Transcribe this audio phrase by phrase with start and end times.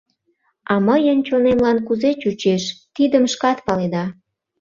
[0.71, 2.63] А мыйын чонемлан кузе чучеш,
[2.95, 4.05] тидым шкат паледа.